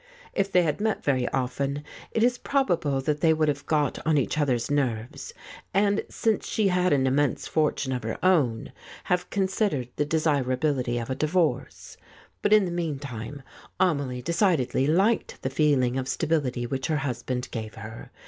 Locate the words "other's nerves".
4.39-5.31